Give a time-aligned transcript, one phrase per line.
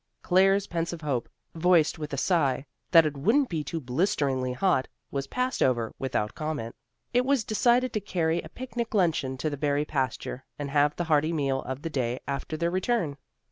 [0.23, 5.27] Claire's pensive hope, voiced with a sigh, that it wouldn't be too blisteringly hot, was
[5.27, 6.73] passed over without comment.
[7.13, 11.03] It was decided to carry a picnic luncheon to the berry pasture and have the
[11.03, 13.15] hearty meal of the day after their return.